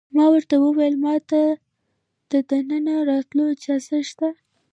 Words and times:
ما 0.15 0.25
ورته 0.33 0.55
وویل: 0.59 0.95
ما 1.05 1.15
ته 1.29 1.41
د 2.31 2.33
دننه 2.49 2.95
راتلو 3.09 3.43
اجازه 3.53 3.99
شته؟ 4.09 4.29